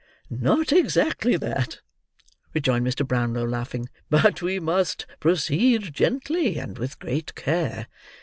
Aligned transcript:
"Not 0.31 0.71
exactly 0.73 1.37
that," 1.37 1.79
rejoined 2.55 2.87
Mr. 2.87 3.07
Brownlow, 3.07 3.45
laughing; 3.45 3.87
"but 4.09 4.41
we 4.41 4.59
must 4.59 5.05
proceed 5.19 5.93
gently 5.93 6.57
and 6.57 6.75
with 6.79 6.97
great 6.97 7.35
care." 7.35 7.85